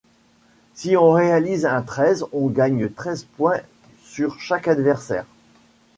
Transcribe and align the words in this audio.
Si 0.73 0.97
on 0.97 1.11
réalise 1.11 1.67
un 1.67 1.83
Treize, 1.83 2.25
on 2.33 2.47
gagne 2.47 2.89
treize 2.89 3.25
points 3.37 3.59
sur 4.03 4.39
chaque 4.39 4.67
adversaire. 4.67 5.25